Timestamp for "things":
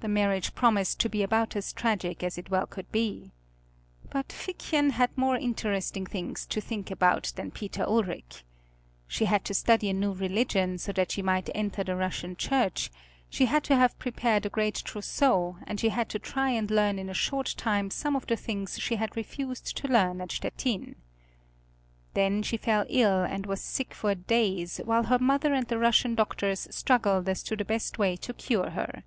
6.04-6.44, 18.36-18.78